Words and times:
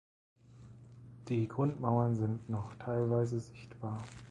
Die 1.27 1.47
Grundmauern 1.47 2.15
sind 2.15 2.49
noch 2.49 2.73
teilweise 2.79 3.39
sichtbar. 3.39 4.03